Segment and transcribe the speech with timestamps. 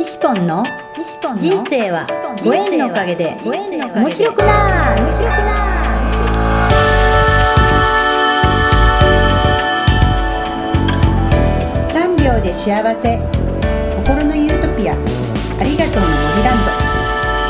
[0.00, 0.64] 西ポンの
[1.36, 2.06] 人生は
[2.42, 5.60] ご縁のおかげで面白くな面白くな
[11.92, 13.20] 3秒で幸せ。
[13.94, 14.94] 心のユートピア。
[14.94, 14.96] あ
[15.64, 16.72] りがとうの森ランド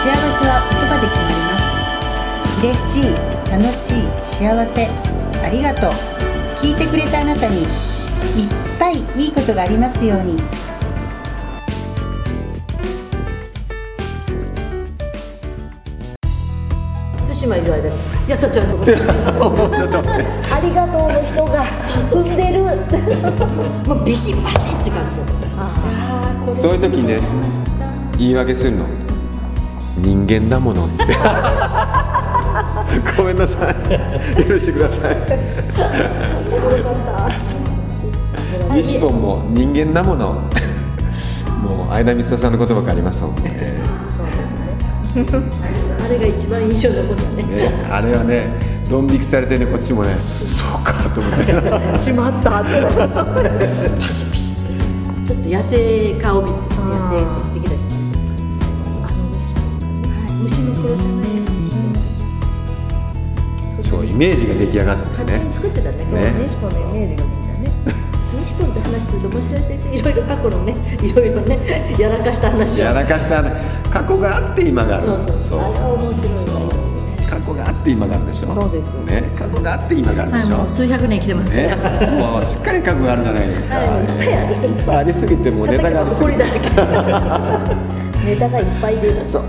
[0.00, 1.52] 幸せは言葉で決まりま
[2.48, 2.64] す。
[2.64, 3.12] 嬉しい
[3.52, 4.08] 楽しい
[4.38, 4.88] 幸せ。
[5.44, 5.92] ありがとう。
[6.64, 7.68] 聞いてくれたあなたにいっ
[8.78, 10.38] ぱいいいことがありますように
[17.48, 17.94] 対馬いる間に。
[18.28, 18.76] やったちゃんと。
[18.78, 19.82] かちょっと待って
[20.52, 21.64] ありがとうの人が
[22.10, 22.60] 踏んでる。
[23.88, 25.00] もうビシバシって感
[26.54, 26.60] じ。
[26.60, 27.18] そういう時にね
[28.16, 28.84] 言い訳するの。
[29.96, 31.04] 人間だものって。
[33.16, 33.74] ごめんなさい。
[34.44, 35.16] 許してください。
[38.74, 40.40] 西本も人間だもの。
[41.62, 43.78] もう相田光夫さんの言葉がありますもんね
[46.08, 47.42] あれが一番印象残ったね。
[47.42, 48.48] ねあれはね
[48.88, 51.32] ドン引きされてねこっちもねそうかと思っ
[51.92, 51.98] て。
[51.98, 52.80] しまったって
[54.00, 55.28] パシピシって。
[55.28, 57.20] ちょっと野生顔見て野生
[57.60, 57.84] 的な人
[59.04, 59.18] あの
[60.44, 61.28] 虫の黒さがね
[63.82, 65.04] そうイメージが出来上がっね。
[65.52, 66.06] 作ってたね。
[66.06, 67.37] そうね西本のイメージが
[68.92, 72.84] 話すると面白い先生いろいろ過去のねいろいろねやらかした話を。
[72.84, 73.42] やらかした
[73.90, 75.06] 過去があって今がある。
[75.06, 75.58] そうそうそう。
[75.60, 76.28] あれは面白い
[77.28, 78.48] 過去があって今があるでしょ？
[78.48, 79.22] そうですね。
[79.38, 81.76] 過去があって今があるでしょ、もう数百年生きてますね、
[82.18, 84.68] もうしっかり過去があるじゃないですか、はいいっぱいある。
[84.68, 86.38] いっぱいありすぎてもうネタがありすぎて
[88.24, 89.28] ネタがいっぱい出る。
[89.28, 89.42] そう。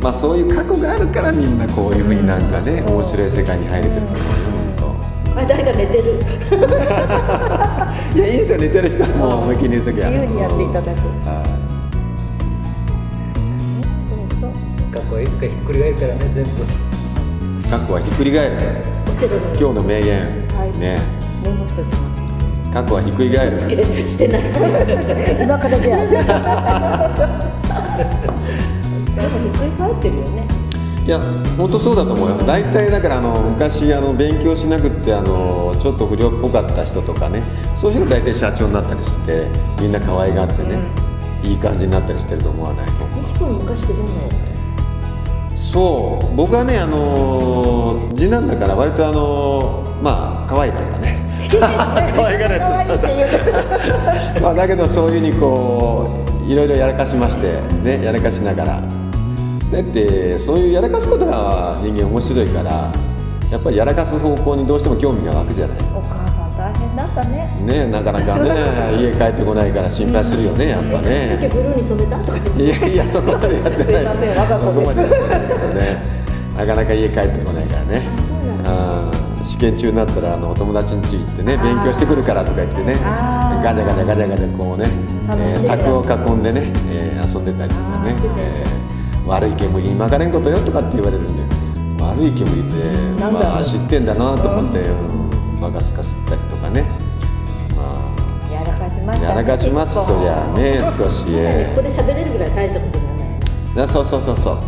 [0.00, 4.24] まあそういう過去があるからみんなこういうふうになんかね面白い世界に入れてると思うよ
[5.36, 6.02] あ誰か寝てる。
[8.16, 8.58] いやいいですよ。
[8.58, 10.96] 寝てる人はもう思いっきり寝るときは自由にやっていただく。
[11.28, 11.44] は
[14.08, 14.50] そうそう。
[14.90, 16.50] 過去はいつかひっくり返るからね全部。
[16.50, 16.54] い
[17.70, 18.52] 過去はひっくり返る。
[19.58, 20.78] 今日の名言、はい。
[20.78, 21.00] ね。
[21.44, 22.22] メモしておきます。
[22.72, 23.60] 過去はひっくり返る。
[24.08, 24.42] してない。
[25.44, 26.22] 今からじゃでも
[29.36, 30.65] ひっくり返ってるよね
[31.06, 31.20] いや
[31.56, 32.36] 本当そうだと思うよ。
[32.44, 37.42] 大体だからあの昔あの勉強しなくってあのちょっと不良っぽかった人とかね。
[37.80, 39.46] そういう人が大体社長になったりして
[39.80, 40.78] みんな可愛がってね、
[41.44, 42.86] いい感じになったりしてると思わない？
[43.18, 44.18] 西君昔ってどんなや
[45.54, 46.34] そう。
[46.34, 51.24] 僕はねあの次男だから割とあのまあ可愛かったね。
[51.48, 53.06] 可愛がられて
[54.42, 56.10] まあだけどそういうふうにこ
[56.44, 58.80] ういろいろやらかしましてねやらかしながら
[59.72, 62.92] だってそういうやらかすことが人間面白いから
[63.50, 65.78] やっぱりやらかす方向にどうしても興味が湧くじゃない。
[65.94, 67.56] お母さん大変だったね。
[67.64, 68.50] ねなかなかね
[68.98, 71.48] 家帰ってこないから心配するよねやっぱね。
[71.52, 72.62] ブルーに染めたとか言って。
[72.62, 73.86] いやいやそこまでやってない。
[73.86, 74.96] すいません我が子です。
[74.96, 76.02] ね。
[76.58, 78.26] なかなか家帰ってこないからね。
[79.46, 82.96] 試験中になったらあのお友達ん家行ってね勉強してくるからとか言ってね
[83.62, 84.88] ガチャガチャガチャガチャこうね、
[85.28, 88.85] えー卓を囲んでね、えー遊んでたりとかね、えー
[89.26, 91.42] 悪い煙に巻かれんことよとかって言われるんで
[92.02, 93.42] 悪い煙ってなんだろう。
[93.42, 96.84] まあ知ってんだなと思って、うん、バカスカ吸ったりとかね。
[97.76, 103.40] まやらかしましたあやらかしますそりゃね少し、こえこで喋れるぐらい大したことにならない。
[103.84, 104.58] ー、そうそうそうそう。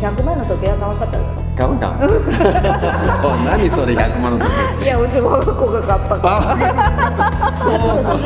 [0.00, 1.94] 100万の時計は買わなかったの買うか
[3.22, 8.22] そう何それ100万の時いやうちも子が買ったあそうそう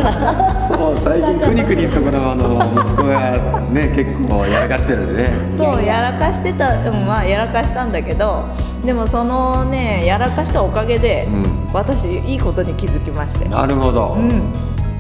[0.69, 0.97] そう。
[0.97, 5.31] 最近くにくにのところあの息子がね結構やらかしてるんでね。
[5.59, 8.45] そうやらかしてた、うん、まあやらかしたんだけど
[8.85, 11.69] でもそのねやらかしたおかげで、うん。
[11.73, 13.49] 私いいことに気づきまして。
[13.49, 14.53] なるほど、うん。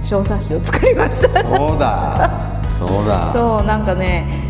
[0.02, 1.42] 小冊子を作りました。
[1.42, 2.30] そうだ。
[2.68, 3.28] そうだ。
[3.32, 4.45] そうなんかね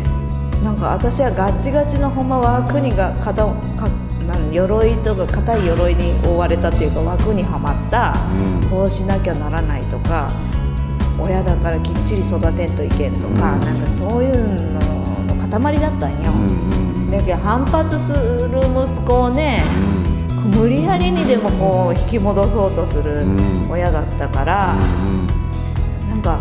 [0.63, 3.89] なんか私はガチガチのほんま枠にが肩をか
[4.27, 8.15] なん鎧とか硬い鎧に覆われたっていうか枠にはまった、
[8.63, 8.69] うん。
[8.69, 10.29] こうしなきゃならないとか
[11.19, 13.39] 親だからきっちり育てんといけんとか、うん。
[13.39, 14.81] なんかそういうの
[15.35, 16.31] の塊だったんよ。
[16.31, 19.63] うんうんだけど反発する息子をね
[20.53, 23.69] 無理やりにでもこう引き戻そうとするうん。
[23.69, 24.75] 親だったから、
[26.09, 26.39] なんか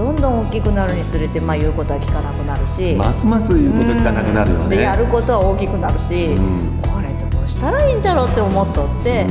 [0.00, 6.78] どんどん大きくなるにつれて、まあ、言うことは聞かなくなるし、うんますます言うこと聞かなくなるよね、でやることは大きくなるし、うん。
[6.80, 9.26] これどうしたらいいんじゃろうって思っとって、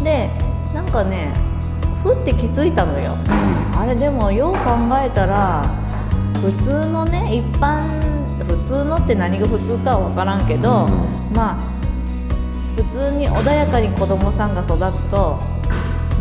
[0.00, 0.30] うで
[0.72, 1.34] なんかね
[2.02, 3.12] ふって気づいたのよ。
[3.76, 4.60] あれでもよう考
[5.04, 5.68] えたら
[6.40, 7.84] 普通のね一般
[8.42, 10.88] 普通のって何が普通かは分からんけど、
[11.34, 11.76] まあ
[12.74, 15.36] 普通に穏やかに子供さんが育つと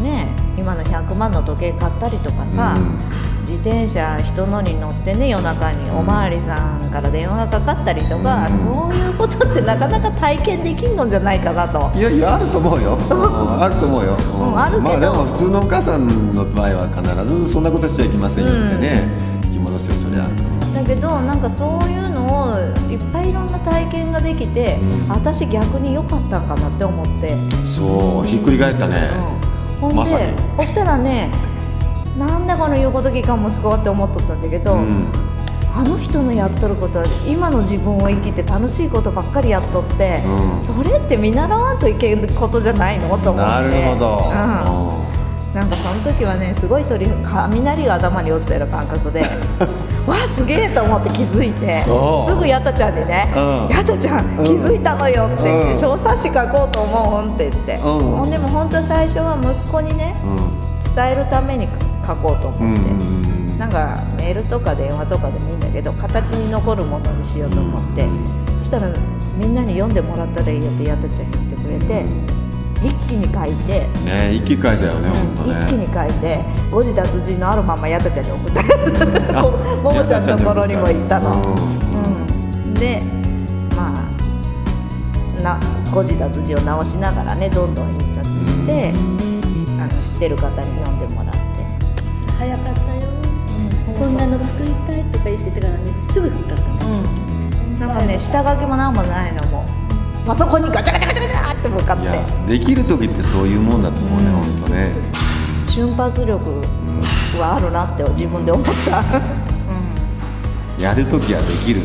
[0.04, 0.28] ね
[0.58, 2.78] 今の100万の時計買ったりとかさ、
[3.48, 11.92] 自転車人のに乗ってね夜中におまわりさんから電話がかかったりとか、うんそういうことってなかなか体験できんのじゃないかなと。
[11.98, 19.04] いやいや あると思うよ、うんあると思うよ、うんうんあるまあでも普通のお母さんの場合は必ずそんなことしちゃいけませんよってね、
[19.44, 20.26] 生き物ですよそりゃ。
[20.76, 22.58] だけどなんかそういうのを
[22.92, 25.14] いっぱいいろんな体験ができて、うん。
[25.14, 29.10] 私逆に良かったんかなって思って、そうひっくり返ったね、
[29.94, 30.24] まさに。
[30.58, 31.30] そしたらね
[32.18, 35.08] なんでこの言うこと聞かん息子はって思っとったんだけど、うん。
[35.76, 40.62] あの人のやっとることは今の自分を生きて楽しいことばっかりやっとって、うん。
[40.62, 43.36] それって見習わんといけることじゃないのと思って。
[43.36, 49.22] なるほど、うん、なんかその時はねすごい鳥雷が頭に落ちたような感覚で
[50.08, 55.76] わあすげえと思って気づいてすぐヤタちゃんにねうん「ヤタちゃん気づいたのよ」って言ってうん。
[55.76, 57.78] 小冊子書こうと思うんって言って、ん。
[57.80, 60.66] ほんでも本当は最初は息子にねうん。
[60.96, 61.68] 伝えるために
[62.06, 62.90] 書こうと思って。
[62.92, 68.06] うんうんなんかメールとか電話とかでもいいんだけど形に残るものにしようと思って、
[68.60, 68.94] そしたら
[69.38, 72.06] みんなに読んでもらったらいいよってやたちゃん言ってくれて
[72.84, 75.64] 一気に書いて、ね一気に書いたよね本当ね。
[75.64, 78.62] 一気に書いて誤字脱字のあるままやたちゃんに送った。
[79.40, 81.40] あもももちゃんのところにも行ったの、うん
[82.66, 83.02] うん、で
[83.74, 83.94] ま
[85.40, 85.58] あな
[85.94, 88.94] 誤字脱字を直しながらねどんどん印刷して、
[89.80, 91.25] あの知ってる方に読んでもら。
[92.38, 93.02] 早かったよ、
[93.98, 96.66] こんなの作りたいとか言ってたからねすぐ復活っ
[97.80, 99.66] たなんかね下書きもなんもないのも。
[99.82, 99.86] う
[100.26, 102.14] パソコンにガチャガチャガチャガチャって向かっいや
[102.48, 104.92] てできる時ってそういうもんだと思うね、本当ね
[105.70, 106.62] 瞬発力
[107.38, 109.04] はあるなって自分で思った、
[110.82, 111.84] やる時はできる、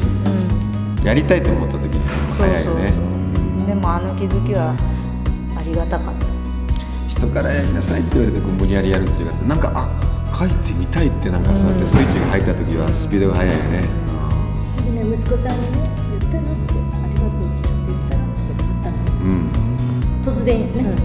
[1.05, 3.05] やりたいと思った時に早いよねそう
[3.61, 4.75] そうでもあの気づきは
[5.59, 6.27] ありがたかった
[7.11, 10.00] 人からやりなさいって言われて無理やりやるって違ってなんかあ
[10.41, 13.85] 書いてみたいってなんかそうやってスイッチが入った時はスピードが速いよね、
[14.97, 15.85] でね息子さんにね
[16.19, 18.25] 言ったのってありがとうって言ったの。
[18.25, 19.53] って言ったのうん。
[20.25, 20.97] 突然ね、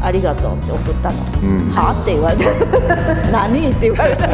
[0.00, 1.70] ありがとうって送ったの、うん。
[1.74, 2.44] はあって言われて
[3.34, 4.28] 何って言われた。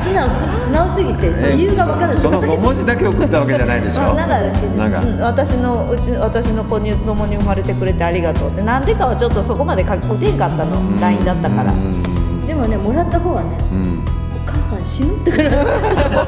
[0.00, 4.14] 素直す素直すぎてえ理由が分からずその5文字だけ送ったわけじゃないでしょ。
[4.14, 4.38] なんか
[4.78, 5.00] なんか。
[5.00, 8.62] うん私のうち私の子に供に生まれてくれてありがとうって。
[8.62, 10.78] なんでかはちょっとそこまで書こてんかったの。
[11.00, 11.72] LINE だったから。
[11.72, 12.11] うん
[12.52, 14.04] でもねもらった方はねうん。
[14.36, 15.64] お母さん死ぬってから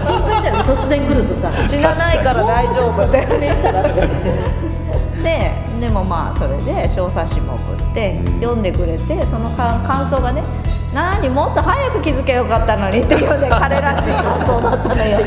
[0.01, 0.63] 心配だよね。
[0.63, 1.53] 突然来るとさ。
[1.69, 8.41] 死なないから大丈夫って説明したらででもまあそれで小冊子も送って、うん。
[8.41, 10.43] 読んでくれてそのか感想がね
[10.95, 15.19] 「何もっと早く気づけばよかったのに」っていうね彼らしい感想だったのよ。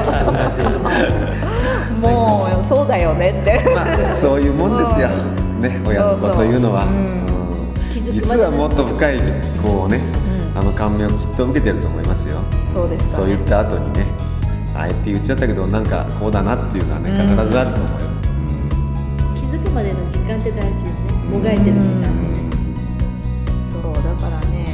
[2.02, 5.10] もうそうだよねってまあそういうもんですよ、
[5.60, 7.00] ね、親の子というのは、そうそ
[8.02, 8.06] う。
[8.06, 8.12] うん。
[8.12, 9.20] 実はもっと深い
[9.62, 10.00] こうね、
[10.58, 12.42] あの感銘をきっと受けてると思いますよ。
[12.68, 14.08] そうですかそうね言った後にね
[14.74, 18.10] あえて言っちゃったけどなんかこうだなっていうのはね必ずあると思うよ、
[19.38, 21.14] 気づくまでの時間って大事よね。
[21.30, 22.50] もがいてる時間ね。
[23.70, 24.74] そうだからね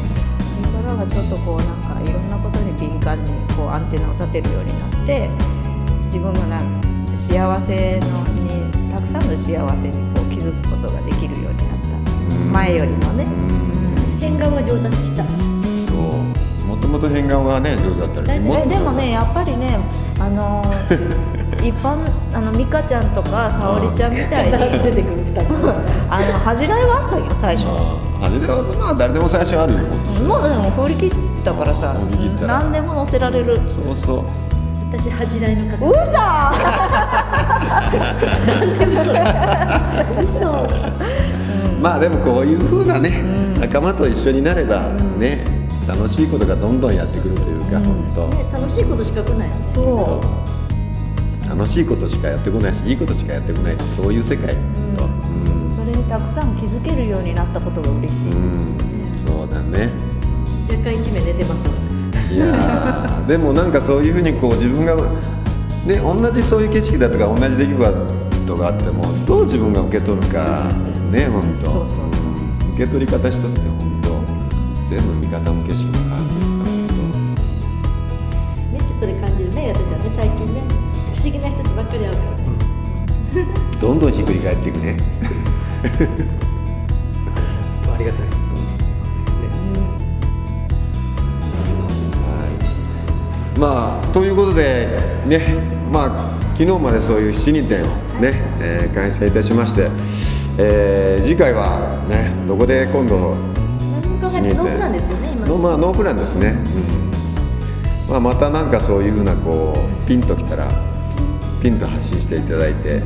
[0.63, 5.27] これからはちょっとこうなんかいろんなことに敏感にこうアンテナを立てるようになって
[6.05, 12.35] 自分がなん幸せのにたくさんの幸せにこう気づくことができるようになった。
[12.35, 12.51] うん。
[12.53, 13.27] 前よりもね。
[14.21, 15.52] 変顔が上達した
[16.93, 19.79] そうもともと変顔がね上手だったりだいもっでもねやっぱりね
[20.19, 21.33] あのー
[21.63, 21.97] 一般
[22.33, 24.51] あの美香ちゃんとか沙織ちゃんみたいに
[24.83, 25.41] 出てくる二人
[26.09, 27.67] あの恥じらいはあったよ最初。
[28.21, 29.79] あれはまあ誰でも最初あるよ。
[30.27, 31.11] もうでも振り切っ
[31.45, 31.95] たからさ
[32.47, 33.61] 何でも載せられる。
[33.69, 34.23] そうそう。
[34.91, 35.89] 私恥じらいの方。
[35.89, 35.93] う
[40.41, 40.67] そ
[41.81, 43.23] まあでもこういうふうなね、
[43.59, 44.81] 仲間と一緒になれば
[45.17, 49.49] ね、楽しいことがどんどんやってくるというか、本ね楽しいことしか来ない。
[49.67, 50.21] そ
[51.45, 54.55] 当楽しいことしかやってこないしいいことしかやってこないそういう世界、
[54.97, 55.05] と。
[55.05, 55.07] う
[55.75, 58.77] それにたくさん気づけるようになったことが嬉しい、うん、
[59.25, 59.89] そうだね。
[60.69, 62.33] 若干一名出てます。
[62.33, 64.95] いやー でもなんかそういうふうにこう自分が
[65.85, 70.67] ね同じそういう景色だとか同じ出来事があってもどう自分が受け取るか。
[70.69, 71.85] ですね本当
[72.73, 73.82] 受け取り方一つで本当
[74.89, 76.33] 全部見方も景色も変わって
[78.71, 80.11] めっちゃそれ感じるね私はね。
[80.15, 80.61] 最近ね。
[81.13, 82.31] 不思議な人たちばっかり会うから。
[82.37, 82.43] ね
[83.33, 83.45] くる
[83.79, 84.97] とどんどんひっくり返っていくね。
[87.93, 88.27] ありがたい。
[93.57, 94.87] まあということで
[95.27, 95.55] ね
[95.91, 96.09] まあ
[96.55, 97.87] 昨日までそういう7人展を
[98.19, 99.89] ね、えー開催いたしまして、
[100.57, 103.35] えー次回はねどこで今度
[104.29, 105.57] 何も考えてノープランですよね今の。
[105.57, 106.55] まあノープランですね、
[108.09, 110.67] まあ、またなんかそういうふうなこうピンときたら
[111.61, 113.03] ピンと発信していただいてね、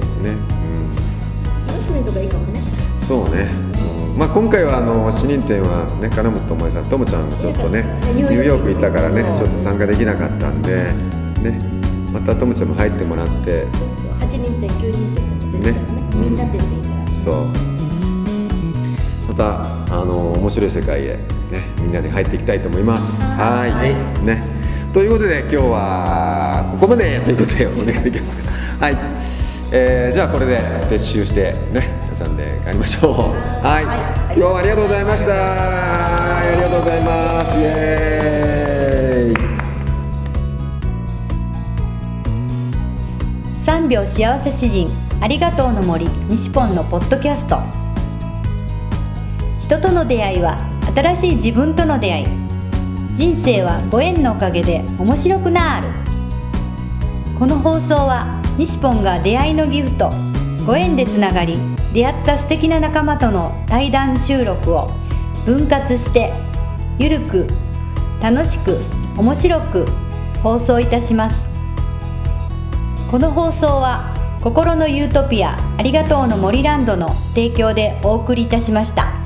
[1.88, 2.59] 娘とかいいかもね。
[3.01, 3.50] うん、そうね、
[4.13, 4.17] うん。
[4.17, 7.83] まあ、今回はあの市認店はね金本智恵さんともちゃんがちょっとね
[8.15, 8.69] ニューヨーク。
[8.71, 10.93] 行ったからねちょっと参加できなかったんで
[11.43, 11.59] ね。
[12.12, 13.65] またともちゃんも入ってもらって。
[14.19, 15.79] 8人店9人店とか全然ね。
[16.15, 16.65] みんな店で
[17.12, 17.33] そう。
[19.27, 19.87] また
[20.48, 21.18] 面白い世界へ
[21.51, 23.22] ねみんなで入っていきたいと思います。
[23.22, 23.72] はい。
[23.72, 24.25] はい。
[24.25, 24.42] ね。
[24.94, 28.38] ということで今日はここまでということで お願いできます。
[28.38, 28.44] か
[28.80, 28.98] はい、
[29.74, 30.58] えーじゃあこれで
[30.89, 33.12] 撤収してね皆さんで帰りましょう。
[33.66, 35.34] はい、今日はありがとうございました。
[35.34, 37.46] ありがとうございます。
[37.48, 39.48] イエーイ。
[43.66, 44.88] 3秒幸せ詩人
[45.20, 47.76] ありがとうの森西ポンのポッドキャスト
[49.67, 50.57] 人との出会いは
[50.95, 52.25] 新しい自分との出会い。
[53.15, 55.89] 人生はご縁のおかげで面白くなる。
[57.38, 60.09] この放送は西ポンが出会いのギフト
[60.65, 61.59] ご縁でつながり
[61.93, 64.89] 出会った素敵な仲間との対談収録を
[65.45, 66.31] 分割して
[66.97, 67.50] ゆるく
[68.21, 68.77] 楽しく
[69.17, 69.86] 面白く
[70.41, 71.50] 放送いたします。
[73.12, 79.16] この放送は心のユートピアありがとうの森ランドの提供でお送りいたしました。